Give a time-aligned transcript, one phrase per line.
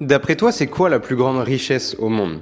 [0.00, 2.38] D'après toi, c'est quoi la plus grande richesse au monde?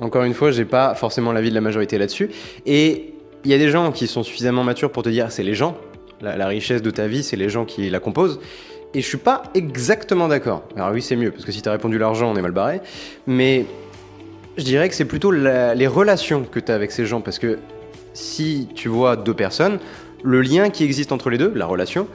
[0.00, 2.30] Encore une fois, j'ai pas forcément l'avis de la majorité là-dessus.
[2.66, 5.54] Et il y a des gens qui sont suffisamment matures pour te dire c'est les
[5.54, 5.76] gens.
[6.20, 8.38] La, richesse de ta vie, c'est les gens qui la composent.
[8.92, 10.64] Et je suis pas exactement d'accord.
[10.76, 12.82] Alors oui, c'est mieux, parce que si tu as répondu l'argent, on est mal barré.
[13.26, 13.64] Mais
[14.58, 17.22] je dirais que c'est plutôt les relations que tu as avec ces gens.
[17.22, 17.58] Parce que
[18.12, 19.78] si tu vois deux personnes,
[20.22, 22.06] le lien qui existe entre les deux, la relation,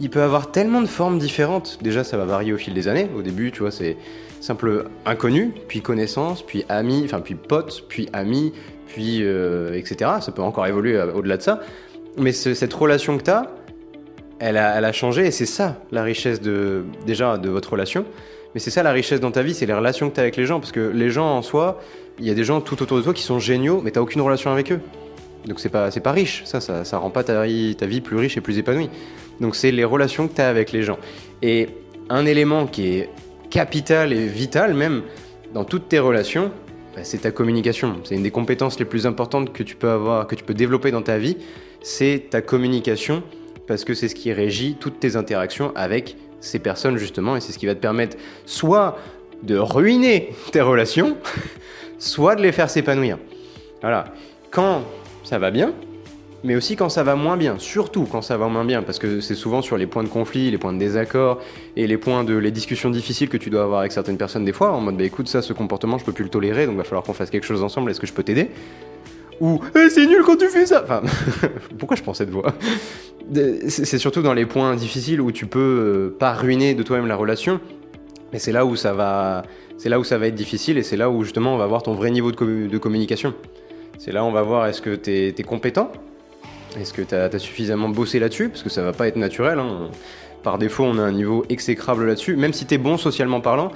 [0.00, 1.78] il peut avoir tellement de formes différentes.
[1.82, 3.08] Déjà, ça va varier au fil des années.
[3.16, 3.96] Au début, tu vois, c'est
[4.40, 8.52] simple inconnu, puis connaissance, puis ami, enfin, puis pote, puis ami,
[8.86, 10.10] puis euh, etc.
[10.20, 11.60] Ça peut encore évoluer euh, au-delà de ça.
[12.18, 13.50] Mais ce- cette relation que tu as,
[14.38, 18.04] elle a, changé et c'est ça la richesse de, déjà de votre relation.
[18.54, 20.36] Mais c'est ça la richesse dans ta vie, c'est les relations que tu as avec
[20.36, 20.60] les gens.
[20.60, 21.80] Parce que les gens en soi,
[22.18, 24.20] il y a des gens tout autour de toi qui sont géniaux, mais tu aucune
[24.20, 24.80] relation avec eux.
[25.46, 28.40] Donc c'est pas, pas riche, ça, ça, rend pas ta ta vie plus riche et
[28.40, 28.90] plus épanouie.
[29.40, 30.98] Donc c'est les relations que tu as avec les gens.
[31.42, 31.68] Et
[32.08, 33.10] un élément qui est
[33.50, 35.02] capital et vital même
[35.54, 36.50] dans toutes tes relations,
[36.94, 37.96] bah, c'est ta communication.
[38.04, 40.90] C'est une des compétences les plus importantes que tu peux avoir, que tu peux développer
[40.90, 41.36] dans ta vie,
[41.82, 43.22] c'est ta communication
[43.66, 47.52] parce que c'est ce qui régit toutes tes interactions avec ces personnes justement et c'est
[47.52, 48.98] ce qui va te permettre soit
[49.42, 51.16] de ruiner tes relations,
[51.98, 53.18] soit de les faire s'épanouir.
[53.80, 54.06] Voilà.
[54.50, 54.82] Quand
[55.24, 55.74] ça va bien,
[56.46, 59.20] mais aussi quand ça va moins bien, surtout quand ça va moins bien, parce que
[59.20, 61.40] c'est souvent sur les points de conflit, les points de désaccord
[61.74, 64.52] et les points de les discussions difficiles que tu dois avoir avec certaines personnes des
[64.52, 66.84] fois, en mode bah écoute ça, ce comportement je peux plus le tolérer, donc va
[66.84, 68.50] falloir qu'on fasse quelque chose ensemble, est-ce que je peux t'aider?
[69.40, 70.82] Ou Eh, c'est nul quand tu fais ça!
[70.84, 71.02] Enfin,
[71.78, 72.54] pourquoi je prends cette voix?
[73.68, 77.16] C'est surtout dans les points difficiles où tu peux euh, pas ruiner de toi-même la
[77.16, 77.60] relation,
[78.32, 79.42] mais c'est là où ça va,
[79.78, 81.82] c'est là où ça va être difficile et c'est là où justement on va voir
[81.82, 83.34] ton vrai niveau de, de communication.
[83.98, 85.90] C'est là où on va voir est-ce que tu es, compétent
[86.80, 88.48] Est-ce que tu as, suffisamment bossé là-dessus?
[88.48, 89.58] Parce que ça va pas être naturel.
[89.58, 89.88] hein.
[90.42, 92.36] Par défaut, on a un niveau exécrable là-dessus.
[92.36, 93.72] Même si tu es bon socialement parlant,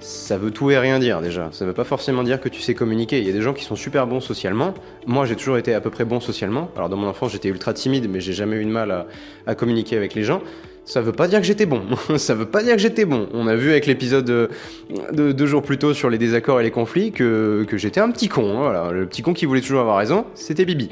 [0.00, 1.50] ça veut tout et rien dire déjà.
[1.52, 3.18] Ça veut pas forcément dire que tu sais communiquer.
[3.18, 4.74] Il y a des gens qui sont super bons socialement.
[5.06, 6.70] Moi, j'ai toujours été à peu près bon socialement.
[6.76, 9.06] Alors dans mon enfance, j'étais ultra timide, mais j'ai jamais eu de mal
[9.46, 10.40] à, communiquer avec les gens.
[10.84, 11.82] Ça veut pas dire que j'étais bon.
[12.16, 13.28] ça veut pas dire que j'étais bon.
[13.34, 14.48] On a vu avec l'épisode euh,
[15.12, 18.28] de deux jours plus tôt sur les désaccords et les conflits que, j'étais un petit
[18.28, 18.62] con.
[18.62, 18.90] hein.
[18.90, 20.88] Le petit con qui voulait toujours avoir raison, c'était Bibi.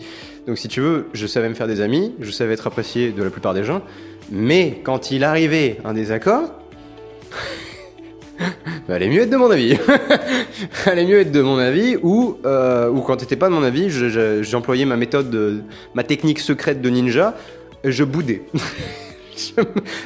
[0.47, 3.23] Donc si tu veux, je savais me faire des amis, je savais être apprécié de
[3.23, 3.83] la plupart des gens,
[4.31, 6.51] mais quand il arrivait un désaccord,
[8.89, 9.77] bah, allait mieux être de mon avis.
[10.87, 13.91] allait mieux être de mon avis, ou, euh, ou quand t'étais pas de mon avis,
[13.91, 15.63] je- je- j'employais ma méthode, de,
[15.95, 17.35] ma technique secrète de ninja,
[17.83, 18.43] je boudais.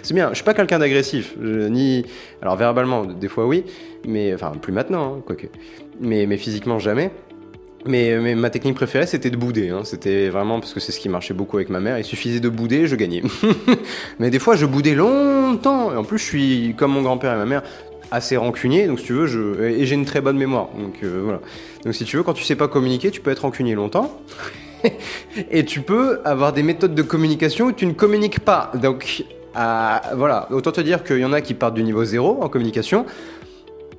[0.03, 2.05] C'est bien, je suis pas quelqu'un d'agressif, ni...
[2.43, 3.63] Alors verbalement, des fois oui,
[4.09, 4.35] mais...
[4.35, 5.47] Enfin, plus maintenant, hein, quoique.
[6.01, 7.11] Mais, mais physiquement, jamais.
[7.87, 9.71] Mais, ma technique préférée, c'était de bouder.
[9.71, 9.83] hein.
[9.85, 11.99] C'était vraiment parce que c'est ce qui marchait beaucoup avec ma mère.
[11.99, 13.23] Il suffisait de bouder, je gagnais.
[14.19, 15.93] mais des fois, je boudais longtemps.
[15.93, 17.63] Et en plus, je suis, comme mon grand-père et ma mère,
[18.11, 18.87] assez rancunier.
[18.87, 19.63] Donc, si tu veux, je...
[19.63, 20.69] et j'ai une très bonne mémoire.
[20.79, 21.41] Donc, euh, voilà.
[21.85, 24.21] Donc, si tu veux, quand tu sais pas communiquer, tu peux être rancunier longtemps.
[25.51, 28.73] et tu peux avoir des méthodes de communication où tu ne communiques pas.
[28.75, 29.25] Donc,
[29.55, 30.49] voilà.
[30.51, 33.07] Autant te dire qu'il y en a qui partent du niveau zéro en communication.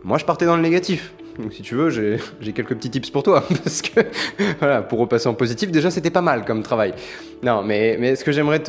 [0.03, 1.13] Moi, je partais dans le négatif.
[1.39, 1.89] Donc, si tu veux,
[2.41, 3.43] j'ai quelques petits tips pour toi.
[3.63, 4.01] Parce que,
[4.59, 6.93] voilà, pour repasser en positif, déjà, c'était pas mal comme travail.
[7.43, 8.61] Non, mais, ce que j'aimerais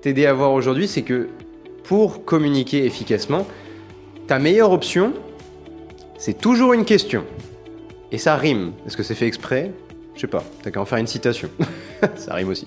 [0.00, 1.28] t'aider à voir aujourd'hui, c'est que
[1.84, 3.46] pour communiquer efficacement,
[4.26, 5.14] ta meilleure option,
[6.18, 7.24] c'est toujours une question.
[8.12, 8.72] Et ça rime.
[8.86, 9.72] Est-ce que c'est fait exprès?
[10.14, 10.42] Je sais pas.
[10.62, 11.48] T'as qu'à en faire une citation.
[12.16, 12.66] ça rime aussi.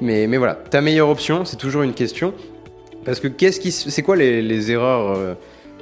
[0.00, 2.32] Mais, voilà, ta meilleure option, c'est toujours une question.
[3.04, 5.34] Parce que qu'est-ce qui, c'est quoi les, les erreurs euh,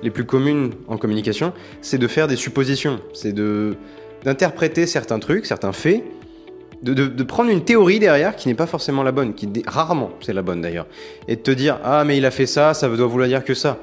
[0.02, 3.00] les plus communes en communication C'est de faire des suppositions.
[3.14, 3.34] C'est
[4.24, 6.04] d'interpréter certains trucs, certains faits,
[6.82, 10.32] de, de- prendre une théorie derrière qui n'est pas forcément la bonne, qui rarement c'est
[10.32, 10.86] la bonne d'ailleurs,
[11.28, 13.54] et de te dire ah mais il a fait ça, ça doit vouloir dire que
[13.54, 13.78] ça,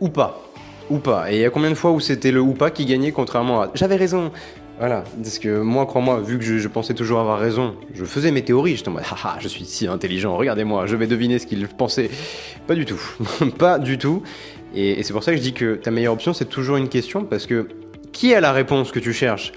[0.00, 0.44] ou pas,
[0.90, 1.32] ou pas.
[1.32, 3.62] Et il y a combien de fois où c'était le ou pas qui gagnait contrairement
[3.62, 4.30] à j'avais raison.
[4.78, 8.44] Voilà, parce que moi, crois-moi, vu que je, pensais toujours avoir raison, je faisais mes
[8.44, 11.66] théories, j'étais en mode, haha, je suis si intelligent, regardez-moi, je vais deviner ce qu'il
[11.66, 12.10] pensait.
[12.66, 13.00] Pas du tout,
[13.58, 14.22] pas du tout.
[14.74, 17.24] Et, c'est pour ça que je dis que ta meilleure option, c'est toujours une question,
[17.24, 17.68] parce que
[18.12, 19.52] qui a la réponse que tu cherches?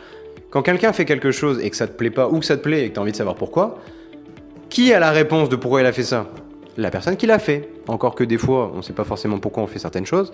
[0.49, 2.63] Quand quelqu'un fait quelque chose et que ça te plaît pas, ou que ça te
[2.63, 3.79] plaît et que tu as envie de savoir pourquoi,
[4.69, 6.27] qui a la réponse de pourquoi il a fait ça?
[6.77, 7.69] La personne qui l'a fait.
[7.87, 10.31] Encore que des fois, on ne sait pas forcément pourquoi on fait certaines choses,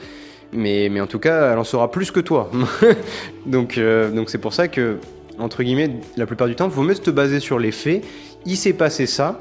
[0.51, 2.51] mais, mais en tout cas, elle en saura plus que toi.
[3.45, 4.97] donc euh, donc c'est pour ça que,
[5.39, 8.03] entre guillemets, la plupart du temps, il vaut mieux te baser sur les faits.
[8.45, 9.39] Il s'est passé ça,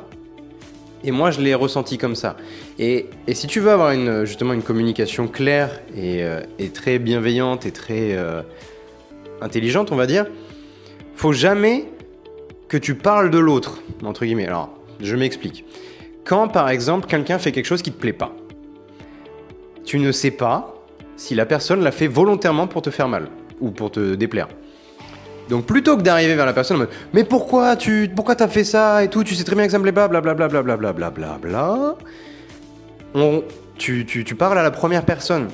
[1.05, 2.37] et moi je l'ai ressenti comme ça.
[2.79, 6.41] Et, si tu veux avoir une, justement une communication claire et, euh,
[6.73, 8.43] très bienveillante et très euh,
[9.41, 10.27] intelligente, on va dire,
[11.15, 11.85] faut jamais
[12.69, 13.83] que tu parles de l'autre.
[14.47, 15.65] Alors, je m'explique.
[16.25, 18.35] Quand par exemple quelqu'un fait quelque chose qui te plaît pas,
[19.85, 20.75] tu ne sais pas
[21.17, 23.29] si la personne l'a fait volontairement pour te faire mal
[23.61, 24.49] ou pour te déplaire.
[25.49, 28.64] Donc plutôt que d'arriver vers la personne en mode Mais pourquoi tu pourquoi t'as fait
[28.64, 31.96] ça et tout, tu sais très bien que ça me plaît pas, blablabla, blablabla, blablabla,
[33.14, 33.44] on,
[33.76, 35.49] tu, tu, tu parles à la première personne.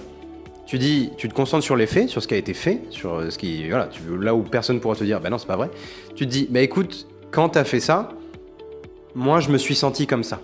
[0.66, 3.32] Tu dis, tu te concentres sur les faits, sur ce qui a été fait, sur
[3.32, 3.88] ce qui, voilà,
[4.20, 5.68] là où personne pourra te dire, bah non, c'est pas vrai.
[6.14, 8.10] Tu te dis, bah écoute, quand t'as fait ça,
[9.14, 10.40] moi je me suis senti comme ça.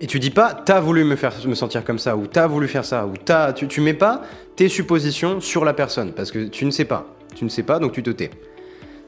[0.00, 2.68] Et tu dis pas, t'as voulu me faire me sentir comme ça, ou t'as voulu
[2.68, 4.22] faire ça, ou t'as, tu, tu mets pas
[4.54, 7.06] tes suppositions sur la personne, parce que tu ne sais pas.
[7.38, 8.30] Tu ne sais pas, donc tu te tais.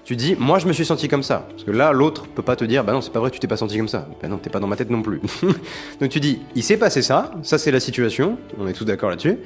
[0.04, 1.48] Tu dis, moi je me suis senti comme ça.
[1.50, 3.48] Parce que là, l'autre peut pas te dire, bah non, c'est pas vrai, tu t'es
[3.48, 4.08] pas senti comme ça.
[4.22, 5.20] Bah non, t'es pas dans ma tête non plus.
[6.00, 9.10] donc tu dis, il s'est passé ça, ça c'est la situation, on est tous d'accord
[9.10, 9.38] là-dessus.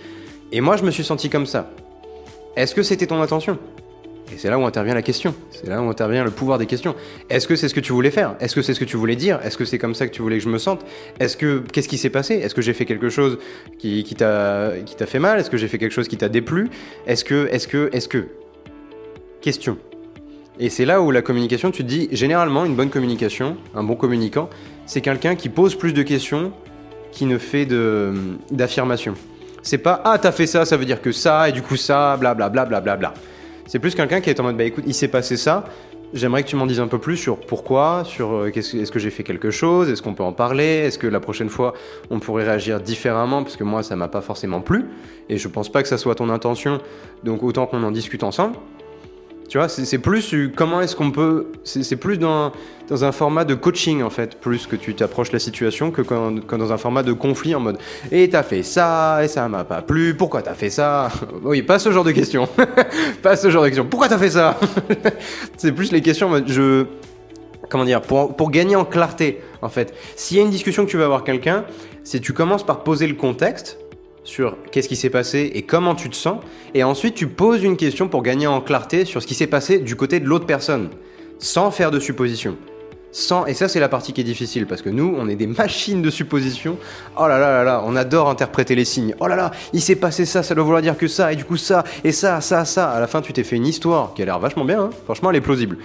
[0.53, 1.71] Et moi je me suis senti comme ça.
[2.57, 3.59] Est-ce que c'était ton intention?
[4.31, 5.35] Et c'est là où intervient la question.
[5.51, 6.95] C'est là où intervient le pouvoir des questions.
[7.31, 8.37] Est-ce que c'est ce que tu voulais faire?
[8.39, 9.41] Est-ce que c'est ce que tu voulais dire?
[9.45, 10.85] Est-ce que c'est comme ça que tu voulais que je me sente?
[11.21, 12.35] Est-ce que qu'est-ce qui s'est passé?
[12.35, 13.39] Est-ce que j'ai fait quelque chose
[13.79, 14.73] qui, qui t'a
[15.07, 15.41] fait mal?
[15.41, 16.69] Est-ce que j'ai fait quelque chose qui t'a déplu?
[17.07, 18.27] Est-ce que est-ce que est-ce que
[19.45, 19.77] Question.
[20.59, 23.95] Et c'est là où la communication, tu te dis généralement une bonne communication, un bon
[23.95, 24.49] communicant,
[24.87, 26.51] c'est quelqu'un qui pose plus de questions
[27.13, 27.67] qui ne fait
[28.51, 29.13] d'affirmations.
[29.63, 32.17] C'est pas ah t'as fait ça, ça veut dire que ça et du coup ça,
[32.17, 33.15] blablabla bla, bla, bla, bla.
[33.67, 35.67] C'est plus quelqu'un qui est en mode bah écoute, il s'est passé ça.
[36.15, 39.11] J'aimerais que tu m'en dises un peu plus sur pourquoi, sur euh, est-ce que j'ai
[39.11, 41.75] fait quelque chose, est-ce qu'on peut en parler, est-ce que la prochaine fois
[42.09, 44.87] on pourrait réagir différemment parce que moi ça m'a pas forcément plu
[45.29, 46.81] et je pense pas que ça soit ton intention.
[47.25, 48.57] Donc autant qu'on en discute ensemble.
[49.49, 51.47] Tu vois, c'est plus euh, comment est-ce qu'on peut.
[51.65, 52.53] C'est plus dans,
[52.89, 56.33] dans un format de coaching en fait, plus que tu t'approches la situation que quand,
[56.57, 57.79] dans un format de conflit en mode
[58.11, 61.11] Et t'as fait ça, et ça m'a pas plu, pourquoi t'as fait ça?
[61.43, 62.49] Oui, pas ce genre de questions.
[63.23, 63.87] pas ce genre de questions.
[63.87, 64.59] Pourquoi t'as fait ça?
[65.57, 66.87] C'est plus les questions je.
[67.71, 69.95] Comment dire pour, pour gagner en clarté en fait.
[70.17, 71.65] S'il y a une discussion que tu vas avoir quelqu'un,
[72.05, 73.79] c'est tu commences par poser le contexte
[74.25, 76.41] sur qu'est-ce qui s'est passé et comment tu te sens,
[76.75, 79.79] et ensuite tu poses une question pour gagner en clarté sur ce qui s'est passé
[79.79, 80.89] du côté de l'autre personne,
[81.39, 82.57] sans faire de suppositions.
[83.13, 85.47] Sans, et ça c'est la partie qui est difficile parce que nous on est des
[85.59, 86.79] machines de suppositions.
[87.17, 89.15] Oh là là là là, on adore interpréter les signes.
[89.21, 91.45] Oh là là, il s'est passé ça, ça doit vouloir dire que ça, et du
[91.45, 92.91] coup ça, et ça, ça, ça.
[92.91, 94.91] À la fin tu t'es fait une histoire qui a l'air vachement bien, hein.
[95.05, 95.79] franchement elle est plausible.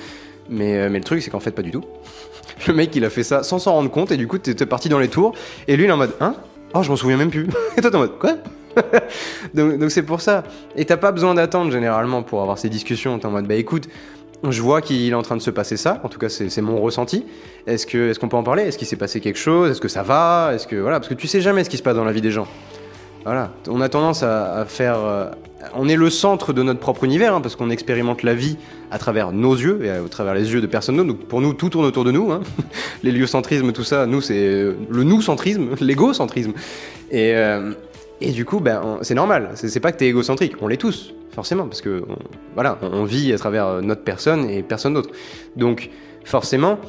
[0.49, 1.83] Mais, euh, mais le truc c'est qu'en fait pas du tout.
[2.67, 4.89] Le mec il a fait ça sans s'en rendre compte et du coup t'es parti
[4.89, 5.33] dans les tours
[5.67, 6.35] et lui il est en mode hein?
[6.73, 7.47] Oh, je m'en souviens même plus.
[7.77, 8.35] Et toi, t'es en mode, quoi?
[9.53, 10.43] Donc c'est pour ça.
[10.75, 13.17] Et t'as pas besoin d'attendre généralement pour avoir ces discussions.
[13.19, 13.89] T'es en mode, bah écoute,
[14.47, 15.99] je vois qu'il est en train de se passer ça.
[16.03, 17.25] En tout cas, c'est mon ressenti.
[17.67, 18.63] Est-ce qu'on peut en parler?
[18.63, 19.71] Est-ce qu'il s'est passé quelque chose?
[19.71, 20.51] Est-ce que ça va?
[20.53, 22.21] Est-ce que voilà Parce que tu sais jamais ce qui se passe dans la vie
[22.21, 22.47] des gens.
[23.23, 23.51] Voilà.
[23.67, 24.97] On a tendance à, faire.
[24.97, 25.25] Euh,
[25.75, 28.57] on est le centre de notre propre univers hein, parce qu'on expérimente la vie
[28.91, 31.09] à travers nos yeux et à, travers les yeux de personne d'autre.
[31.09, 32.31] Donc pour nous, tout tourne autour de nous.
[32.31, 32.41] Hein.
[33.03, 36.53] L'héliocentrisme, tout ça, nous, c'est le nous-centrisme, l'égocentrisme.
[37.11, 37.73] Et, euh,
[38.21, 39.51] et du coup, ben, c'est normal.
[39.55, 40.53] C'est pas que t'es égocentrique.
[40.61, 42.03] On l'est tous, forcément, parce que
[42.53, 45.11] voilà, on, vit à travers notre personne et personne d'autre.
[45.55, 45.89] Donc
[46.25, 46.79] forcément,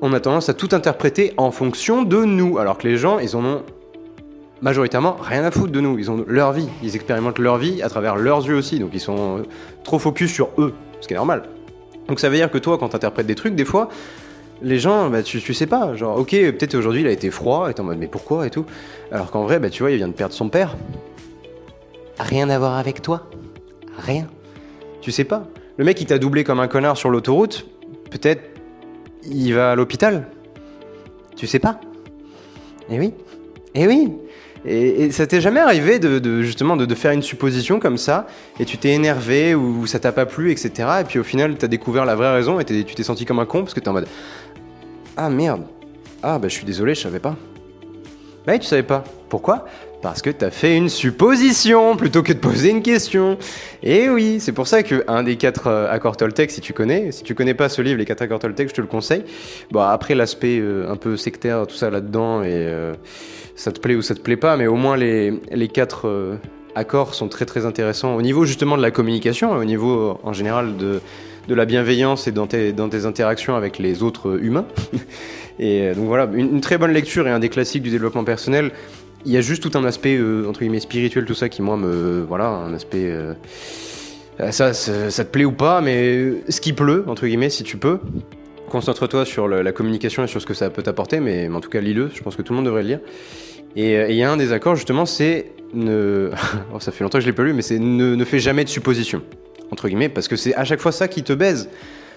[0.00, 3.36] on a tendance à tout interpréter en fonction de nous, alors que les gens, ils
[3.36, 3.62] en ont
[4.64, 5.98] majoritairement rien à foutre de nous.
[5.98, 9.00] Ils ont leur vie, ils expérimentent leur vie à travers leurs yeux aussi, donc ils
[9.00, 9.42] sont euh,
[9.84, 11.44] trop focus sur eux, ce qui est normal.
[12.08, 13.90] Donc ça veut dire que toi, quand tu interprètes des trucs, des fois,
[14.62, 17.74] les gens, bah, tu, sais pas, genre, ok, peut-être aujourd'hui il a été froid, et
[17.74, 18.64] t'es en mode, mais pourquoi et tout.
[19.12, 20.76] Alors qu'en vrai, bah, tu vois, il vient de perdre son père.
[22.18, 23.28] Rien à voir avec toi.
[23.98, 24.26] Rien.
[25.02, 25.44] Tu sais pas.
[25.76, 27.66] Le mec, il t'a doublé comme un connard sur l'autoroute,
[28.10, 28.42] peut-être
[29.26, 30.26] il va à l'hôpital.
[31.36, 31.80] Tu sais pas.
[32.88, 33.12] Eh oui.
[33.74, 34.12] Eh oui.
[34.66, 38.26] Et, ça t'est jamais arrivé de, justement de, faire une supposition comme ça,
[38.58, 40.88] et tu t'es énervé ou ça t'a pas plu, etc.
[41.00, 43.46] Et puis au final, t'as découvert la vraie raison et tu t'es senti comme un
[43.46, 44.08] con parce que t'es en mode
[45.16, 45.62] Ah merde,
[46.22, 47.36] ah bah je suis désolé, je savais pas.
[48.46, 49.04] Bah tu savais pas.
[49.30, 49.64] Pourquoi?
[50.02, 53.38] Parce que t'as fait une supposition plutôt que de poser une question.
[53.82, 57.10] Et oui, c'est pour ça que un des quatre euh, accords Toltec, si tu connais,
[57.10, 59.24] si tu connais pas ce livre, les quatre accords Toltec, je te le conseille.
[59.70, 62.94] Bon, après l'aspect euh, un peu sectaire, tout ça là-dedans, et euh,
[63.56, 66.38] ça te plaît ou ça te plaît pas, mais au moins les, les quatre
[66.74, 70.76] accords sont très très intéressants au niveau justement de la communication, au niveau en général
[70.76, 71.00] de,
[71.48, 74.66] de la bienveillance et dans tes, dans tes interactions avec les autres humains.
[75.58, 78.72] et euh, donc voilà, une, très bonne lecture et un des classiques du développement personnel.
[79.26, 81.76] Il y a juste tout un aspect euh, entre guillemets spirituel, tout ça qui moi
[81.76, 83.10] me voilà un aspect
[84.50, 87.98] ça, ça, te plaît ou pas, mais ce qui pleut entre guillemets si tu peux.
[88.68, 91.80] Concentre-toi sur la communication et sur ce que ça peut t'apporter, mais, en tout cas
[91.80, 93.00] lis-le, je pense que tout le monde devrait le lire.
[93.76, 96.30] Et il y a un des accords justement, c'est ne.
[96.74, 98.64] oh, ça fait longtemps que je l'ai pas lu, mais c'est ne, ne fais jamais
[98.64, 99.22] de suppositions,
[99.70, 101.68] entre guillemets, parce que c'est à chaque fois ça qui te baise.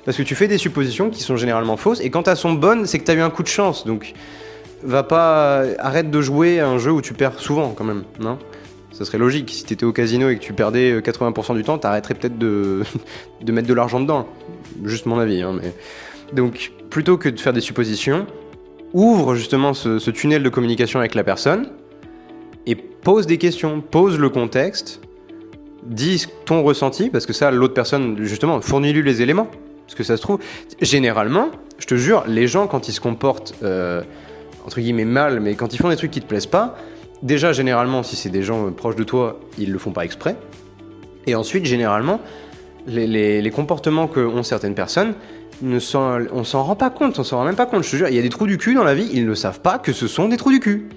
[0.07, 2.85] Parce que tu fais des suppositions qui sont généralement fausses, et quand elles sont bonnes,
[2.85, 3.85] c'est que tu as eu un coup de chance.
[3.85, 4.13] Donc,
[4.81, 5.63] va pas.
[5.79, 8.39] Arrête de jouer à un jeu où tu perds souvent, quand même, non?
[8.93, 9.49] Ça serait logique.
[9.51, 12.83] Si tu étais au casino et que tu perdais 80% du temps, t'arrêterais peut-être de,
[13.41, 14.25] de mettre de l'argent dedans.
[14.85, 15.41] Juste mon avis.
[15.41, 15.73] Hein, mais...
[16.31, 18.27] Donc, plutôt que de faire des suppositions,
[18.93, 21.67] ouvre justement ce, tunnel de communication avec la personne
[22.65, 25.01] et pose des questions, pose le contexte,
[25.83, 29.51] dis ton ressenti, parce que ça, l'autre personne, justement, fournis-lui les éléments.
[29.87, 30.39] Parce que ça se trouve,
[30.81, 34.01] généralement, je te jure, les gens, quand ils se comportent, euh,
[34.65, 36.75] entre guillemets, mal, mais quand ils font des trucs qui te plaisent pas,
[37.23, 40.35] déjà, généralement, si c'est des gens proches de toi, ils le font pas exprès.
[41.25, 42.19] Et ensuite, généralement,
[42.85, 45.13] les, les, comportements que ont certaines personnes,
[45.61, 45.79] ne
[46.33, 47.83] on s'en rend pas compte, on s'en rend même pas compte.
[47.83, 49.35] Je te jure, il y a des trous du cul dans la vie, ils ne
[49.35, 50.89] savent pas que ce sont des trous du cul.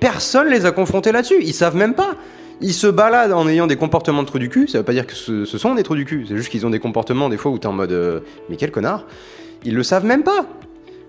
[0.00, 2.14] Personne les a confrontés là-dessus, ils savent même pas.
[2.60, 5.06] Ils se baladent en ayant des comportements de trous du cul, ça veut pas dire
[5.06, 7.52] que ce, sont des trous du cul, c'est juste qu'ils ont des comportements des fois
[7.52, 9.04] où t'es en mode euh, mais quel connard
[9.64, 10.44] Ils le savent même pas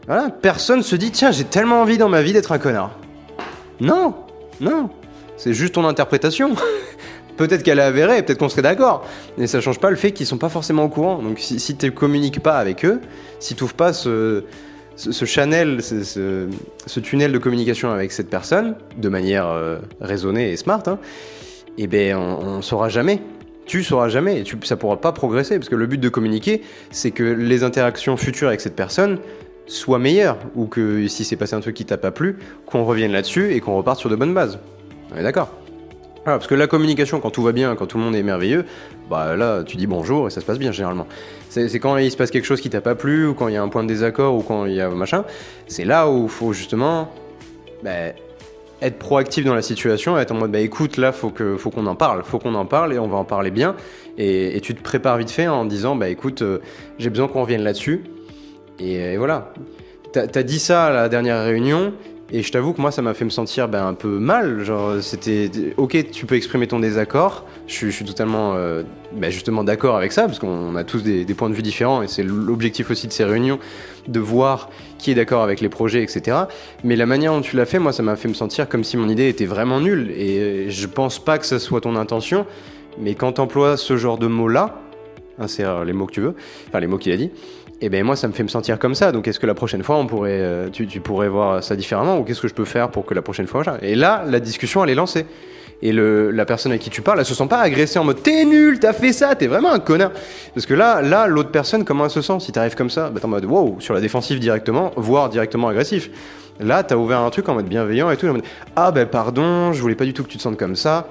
[0.06, 2.92] Voilà, personne se dit tiens j'ai tellement envie dans ma vie d'être un connard.
[3.80, 4.14] Non,
[4.62, 4.90] non,
[5.38, 6.54] c'est juste ton interprétation.
[7.38, 10.28] peut-être qu'elle est avérée, peut-être qu'on serait d'accord, mais ça change pas le fait qu'ils
[10.28, 11.20] sont pas forcément au courant.
[11.20, 13.00] Donc si, si tu communiques pas avec eux,
[13.40, 14.44] si tu pas ce,
[15.00, 20.84] ce, channel, ce, tunnel de communication avec cette personne, de manière euh, raisonnée et smart,
[20.88, 21.00] hein,
[21.84, 23.22] eh ben on, saura jamais.
[23.66, 26.62] Tu sauras jamais, et tu, ça pourra pas progresser, parce que le but de communiquer,
[26.92, 29.20] c'est que les interactions futures avec cette personne
[29.68, 33.12] soient meilleures, ou que si c'est passé un truc qui t'a pas plu, qu'on revienne
[33.12, 34.60] là-dessus et qu'on reparte sur de bonnes bases.
[35.14, 35.52] On est d'accord?
[36.26, 38.66] Parce que la communication, quand tout va bien, quand tout le monde est merveilleux,
[39.10, 41.08] bah là, tu dis bonjour et ça se passe bien généralement.
[41.50, 43.58] C'est quand il se passe quelque chose qui t'a pas plu, ou quand il y
[43.58, 45.24] a un point de désaccord, ou quand il y a machin,
[45.68, 47.10] c'est là où il faut justement
[47.84, 48.14] bah,
[48.82, 51.96] être proactif dans la situation, être en mode bah écoute, là, faut faut qu'on en
[51.96, 53.76] parle, faut qu'on en parle et on va en parler bien.
[54.18, 56.60] Et, tu te prépares vite fait en disant bah écoute, euh,
[56.98, 58.04] j'ai besoin qu'on revienne là-dessus.
[58.80, 59.54] Et, voilà.
[60.12, 61.94] T'as as dit ça à la dernière réunion,
[62.32, 64.64] et je t'avoue que moi, ça m'a fait me sentir ben, un peu mal.
[64.64, 67.46] Genre, c'était ok, tu peux exprimer ton désaccord.
[67.66, 68.84] Je, suis totalement, euh,
[69.14, 72.08] ben, justement, d'accord avec ça parce qu'on a tous des, points de vue différents et
[72.08, 73.60] c'est l'objectif aussi de ces réunions
[74.08, 74.70] de voir
[75.00, 76.38] qui est d'accord avec les projets, etc.
[76.84, 78.96] Mais la manière dont tu l'as fait, moi, ça m'a fait me sentir comme si
[78.96, 80.12] mon idée était vraiment nulle.
[80.12, 82.46] Et je pense pas que ça soit ton intention.
[83.00, 84.80] Mais quand tu emploies ce genre de mots-là,
[85.40, 86.36] insère les mots que tu veux,
[86.68, 87.32] enfin les mots qu'il a dit,
[87.82, 89.14] et eh ben moi ça me fait me sentir comme ça.
[89.14, 92.24] Donc est-ce que la prochaine fois on pourrait, euh, tu, pourrais voir ça différemment ou
[92.24, 94.90] qu'est-ce que je peux faire pour que la prochaine fois Et là la discussion elle
[94.90, 95.26] est lancée.
[95.82, 98.22] Et le, la personne à qui tu parles, elle se sent pas agressée en mode
[98.22, 100.12] t'es nul, t'as fait ça, t'es vraiment un connard.
[100.54, 103.22] Parce que là, là l'autre personne comment elle se sent Si t'arrives comme ça, bah
[103.22, 106.10] t'es en mode wow sur la défensive directement, voire directement agressif.
[106.60, 108.44] Là t'as ouvert un truc en mode bienveillant et tout, en mode
[108.76, 111.08] ah ben pardon, je voulais pas du tout que tu te sentes comme ça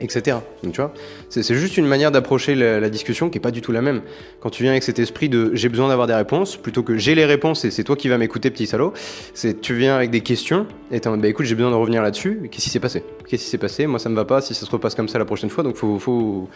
[0.00, 0.38] etc.
[0.62, 0.92] Donc tu vois,
[1.28, 4.02] c'est juste une manière d'approcher la, discussion qui est pas du tout la même.
[4.40, 7.14] Quand tu viens avec cet esprit de j'ai besoin d'avoir des réponses, plutôt que j'ai
[7.14, 8.92] les réponses et c'est toi qui vas m'écouter, petit salaud,
[9.34, 11.76] c'est tu viens avec des questions et t'es en mode bah écoute, j'ai besoin de
[11.76, 13.04] revenir là-dessus, qu'est-ce qui s'est passé?
[13.28, 13.86] Qu'est-ce qui s'est passé?
[13.86, 14.40] Moi ça me va pas.
[14.40, 16.48] Si ça se repasse comme ça la prochaine fois, donc faut, faut,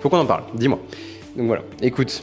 [0.00, 0.80] faut qu'on en parle, dis-moi.
[1.36, 2.22] Donc voilà, écoute,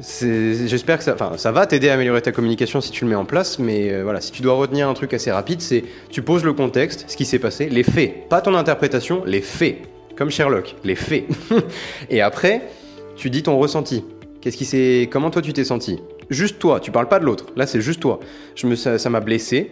[0.00, 3.24] J'espère que ça, ça va t'aider à améliorer ta communication si tu le mets en
[3.24, 6.44] place, mais euh, voilà, si tu dois retenir un truc assez rapide, c'est tu poses
[6.44, 9.78] le contexte, ce qui s'est passé, les faits, pas ton interprétation, les faits
[10.18, 11.26] comme Sherlock, les faits.
[12.10, 12.62] et après,
[13.14, 14.02] tu dis ton ressenti.
[14.40, 16.00] Qu'est-ce qui s'est, comment toi tu t'es senti?
[16.28, 17.46] Juste toi, tu parles pas de l'autre.
[17.54, 18.18] Là, c'est juste toi.
[18.56, 19.70] Je me, ça m'a blessé.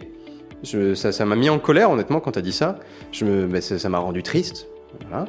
[0.63, 2.79] Je, ça m'a mis en colère, honnêtement, quand tu as dit ça.
[3.11, 4.67] Je me, ben, ça m'a rendu triste.
[5.09, 5.25] Voilà.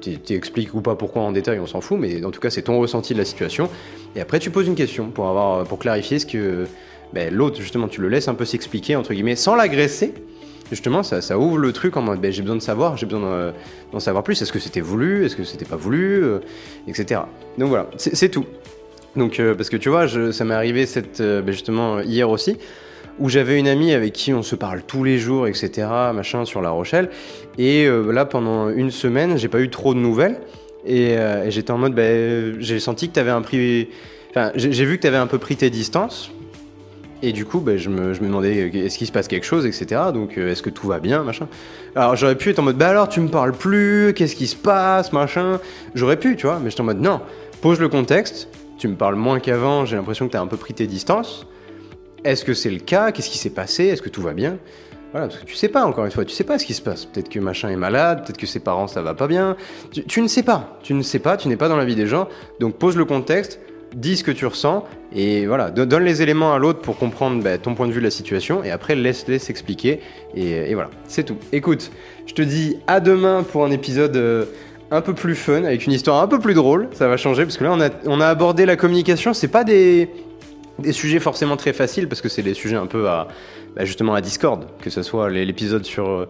[0.00, 2.62] Tu t'expliques ou pas pourquoi en détail, on s'en fout, mais en tout cas, c'est
[2.62, 3.68] ton ressenti de la situation.
[4.14, 6.66] Et après, tu poses une question pour, avoir, pour clarifier ce que
[7.12, 10.14] ben, l'autre, justement, tu le laisses un peu s'expliquer, entre guillemets, sans l'agresser,
[10.72, 13.52] justement, ça, ouvre le truc en mode ben, j'ai besoin de savoir, j'ai besoin
[13.92, 14.40] d'en savoir plus.
[14.40, 15.26] Est-ce que c'était voulu?
[15.26, 16.24] Est-ce que c'était pas voulu?
[16.24, 16.38] Euh,
[16.88, 17.20] Etc.
[17.58, 18.46] Donc voilà, c'est tout.
[19.14, 22.56] Donc, euh, parce que tu vois, ça m'est arrivé cette, euh, ben, justement hier aussi,
[23.18, 26.62] où j'avais une amie avec qui on se parle tous les jours, etc., machin, sur
[26.62, 27.10] La Rochelle.
[27.58, 30.40] Et là, pendant une semaine, j'ai pas eu trop de nouvelles.
[30.86, 31.16] Et,
[31.48, 33.90] j'étais en mode, ben, j'ai senti que tu avais un prix.
[34.30, 36.32] Enfin, j'ai vu que tu avais un peu pris tes distances
[37.22, 40.00] et du coup, bah, je, me, demandais euh, est-ce qu'il se passe quelque chose, etc.
[40.12, 41.48] Donc, euh, est-ce que tout va bien, machin.
[41.94, 44.56] Alors, j'aurais pu être en mode bah alors, tu me parles plus, qu'est-ce qui se
[44.56, 45.60] passe, machin.
[45.94, 47.20] J'aurais pu, tu vois, mais j'étais en mode non,
[47.60, 48.48] pose le contexte,
[48.78, 51.46] tu me parles moins qu'avant, j'ai l'impression que tu as un peu pris tes distances.
[52.24, 53.12] Est-ce que c'est le cas?
[53.12, 53.84] Qu'est-ce qui s'est passé?
[53.84, 54.58] Est-ce que tout va bien?
[55.12, 56.80] Voilà, parce que tu sais pas, encore une fois, tu sais pas ce qui se
[56.80, 57.04] passe.
[57.04, 59.56] Peut-être que machin est malade, peut-être que ses parents ça va pas bien.
[60.08, 62.06] Tu, ne sais pas, tu ne sais pas, tu n'es pas dans la vie des
[62.06, 62.28] gens.
[62.60, 63.60] Donc pose le contexte,
[63.94, 64.84] dis ce que tu ressens
[65.14, 68.04] et voilà, donne les éléments à l'autre pour comprendre bah, ton point de vue de
[68.04, 70.00] la situation et après laisse-les s'expliquer
[70.34, 71.36] et, voilà, c'est tout.
[71.52, 71.90] Écoute,
[72.26, 74.46] je te dis à demain pour un épisode euh,
[74.90, 77.56] un peu plus fun avec une histoire un peu plus drôle, ça va changer parce
[77.56, 80.08] que là on a, abordé la communication, c'est pas des,
[80.90, 83.28] sujets forcément très faciles parce que c'est des sujets un peu à
[83.76, 86.28] bah, justement à Discord, que ce soit l'épisode sur euh,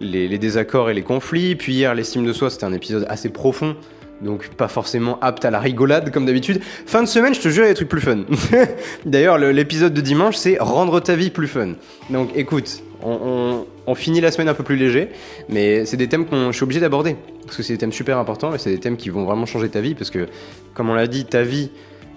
[0.00, 1.56] les, les désaccords et les conflits.
[1.56, 3.76] Puis hier, l'estime de soi, c'était un épisode assez profond
[4.20, 6.60] donc pas forcément apte à la rigolade comme d'habitude.
[6.86, 8.20] Fin de semaine, je te jure, il y a des trucs plus fun.
[9.04, 11.72] D'ailleurs, l'épisode de dimanche, c'est rendre ta vie plus fun.
[12.10, 15.08] Donc écoute, on, finit la semaine un peu plus léger,
[15.48, 18.18] mais c'est des thèmes que je suis obligé d'aborder, parce que c'est des thèmes super
[18.18, 20.26] importants et c'est des thèmes qui vont vraiment changer ta vie, parce que
[20.72, 21.70] comme on l'a dit, ta vie,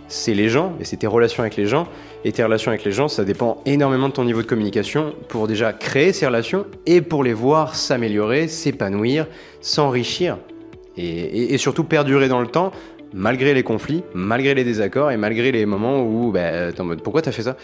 [0.08, 1.88] c'est les gens, et c'est tes relations avec les gens,
[2.24, 5.48] et tes relations avec les gens, ça dépend énormément de ton niveau de communication pour
[5.48, 9.28] déjà créer ces relations et pour les voir s'améliorer, s'épanouir,
[9.60, 10.38] s'enrichir
[10.98, 12.72] et, surtout perdurer dans le temps
[13.14, 17.02] malgré les conflits, malgré les désaccords et malgré les moments où bah, t'es en mode
[17.02, 17.56] pourquoi t'as fait ça?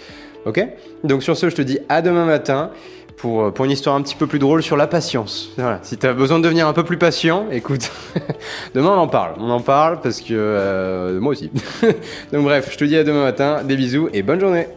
[0.46, 0.66] Ok?
[1.04, 2.72] Donc sur ce, je te dis à demain matin
[3.18, 5.52] pour, pour une histoire un petit peu plus drôle sur la patience.
[5.58, 5.80] Voilà.
[5.84, 7.92] Si t'as besoin de devenir un peu plus patient, écoute,
[8.74, 9.36] demain on en parle.
[9.38, 11.52] On en parle parce que euh, moi aussi.
[12.34, 14.68] Donc bref, je te dis à demain matin, des bisous et bonne journée